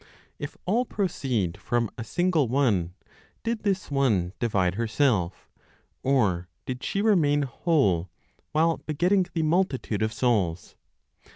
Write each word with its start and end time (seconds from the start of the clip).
If 0.39 0.57
all 0.65 0.83
proceed 0.85 1.57
from 1.59 1.91
a 1.95 2.03
single 2.03 2.47
one, 2.47 2.95
did 3.43 3.61
this 3.61 3.91
one 3.91 4.33
divide 4.39 4.73
herself, 4.73 5.47
or 6.01 6.47
did 6.65 6.83
she 6.83 7.03
remain 7.03 7.43
whole, 7.43 8.09
while 8.51 8.77
begetting 8.77 9.27
the 9.33 9.43
multitude 9.43 10.01
of 10.01 10.11
souls? 10.11 10.75